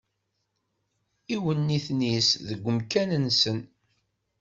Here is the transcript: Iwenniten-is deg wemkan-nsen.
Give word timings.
Iwenniten-is 1.35 2.29
deg 2.47 2.59
wemkan-nsen. 2.65 3.59